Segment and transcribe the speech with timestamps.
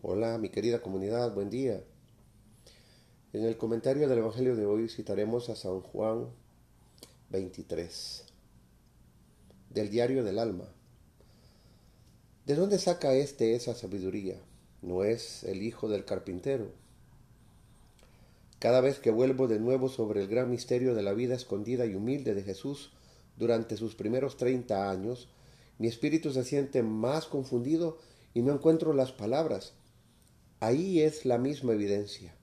[0.00, 1.82] Hola, mi querida comunidad, buen día.
[3.32, 6.28] En el comentario del Evangelio de hoy citaremos a San Juan
[7.30, 8.24] 23,
[9.70, 10.66] del diario del alma.
[12.46, 14.36] ¿De dónde saca éste esa sabiduría?
[14.82, 16.70] ¿No es el hijo del carpintero?
[18.60, 21.96] Cada vez que vuelvo de nuevo sobre el gran misterio de la vida escondida y
[21.96, 22.92] humilde de Jesús
[23.36, 25.28] durante sus primeros treinta años,
[25.78, 27.98] mi espíritu se siente más confundido
[28.32, 29.74] y no encuentro las palabras
[30.60, 32.34] Ahí es la misma evidencia.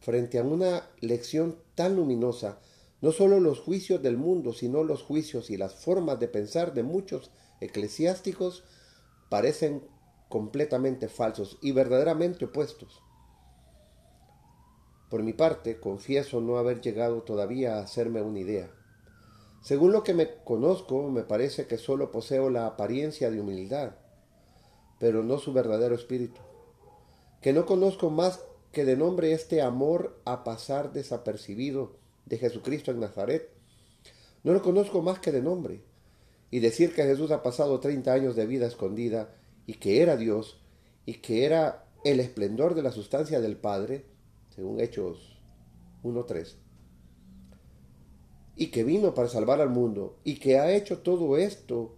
[0.00, 2.60] Frente a una lección tan luminosa,
[3.00, 6.82] no solo los juicios del mundo, sino los juicios y las formas de pensar de
[6.82, 7.30] muchos
[7.62, 8.64] eclesiásticos
[9.30, 9.88] parecen
[10.28, 13.02] completamente falsos y verdaderamente opuestos.
[15.08, 18.70] Por mi parte, confieso no haber llegado todavía a hacerme una idea.
[19.62, 23.94] Según lo que me conozco, me parece que solo poseo la apariencia de humildad
[25.00, 26.40] pero no su verdadero espíritu.
[27.40, 33.00] Que no conozco más que de nombre este amor a pasar desapercibido de Jesucristo en
[33.00, 33.48] Nazaret.
[34.44, 35.82] No lo conozco más que de nombre.
[36.50, 39.34] Y decir que Jesús ha pasado 30 años de vida escondida
[39.66, 40.60] y que era Dios
[41.06, 44.04] y que era el esplendor de la sustancia del Padre,
[44.54, 45.40] según Hechos
[46.02, 46.56] 1.3,
[48.56, 51.96] y que vino para salvar al mundo y que ha hecho todo esto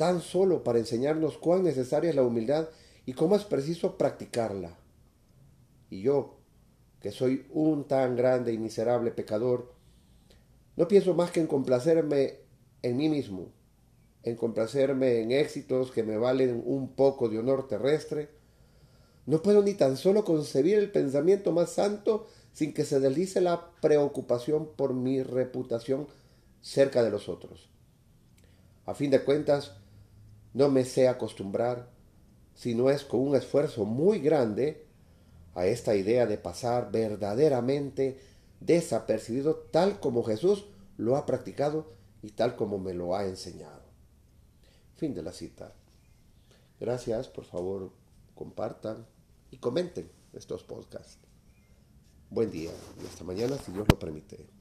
[0.00, 2.70] tan solo para enseñarnos cuán necesaria es la humildad
[3.04, 4.78] y cómo es preciso practicarla.
[5.90, 6.38] Y yo,
[7.00, 9.74] que soy un tan grande y miserable pecador,
[10.74, 12.38] no pienso más que en complacerme
[12.80, 13.52] en mí mismo,
[14.22, 18.30] en complacerme en éxitos que me valen un poco de honor terrestre.
[19.26, 23.70] No puedo ni tan solo concebir el pensamiento más santo sin que se deslice la
[23.82, 26.08] preocupación por mi reputación
[26.62, 27.68] cerca de los otros.
[28.86, 29.76] A fin de cuentas,
[30.52, 31.90] no me sé acostumbrar,
[32.54, 34.86] si no es con un esfuerzo muy grande,
[35.54, 38.20] a esta idea de pasar verdaderamente
[38.60, 40.66] desapercibido tal como Jesús
[40.96, 41.92] lo ha practicado
[42.22, 43.82] y tal como me lo ha enseñado.
[44.96, 45.72] Fin de la cita.
[46.78, 47.90] Gracias, por favor,
[48.34, 49.06] compartan
[49.50, 51.18] y comenten estos podcasts.
[52.30, 52.70] Buen día
[53.02, 54.59] y hasta mañana si Dios lo permite.